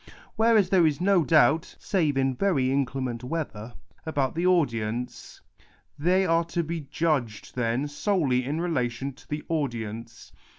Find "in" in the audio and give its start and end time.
2.17-2.33, 8.43-8.59